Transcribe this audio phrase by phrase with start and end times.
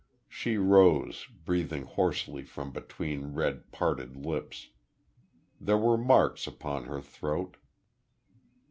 [0.27, 4.69] She rose, breathing hoarsely from between red, parted lips.
[5.59, 7.55] There were marks upon her throat....